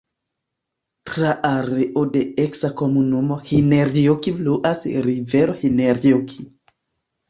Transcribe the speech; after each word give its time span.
Tra 1.09 1.33
areo 1.49 2.05
de 2.17 2.25
eksa 2.47 2.73
komunumo 2.83 3.39
Hinnerjoki 3.53 4.37
fluas 4.41 4.85
rivero 5.11 5.61
Hinnerjoki. 5.65 6.53